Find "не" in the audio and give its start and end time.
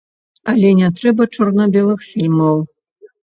0.79-0.89